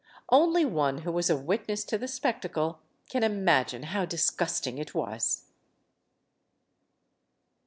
[0.29, 4.95] Only one who was a witness to the spectacle can im agine how disgusting it
[4.95, 5.43] was.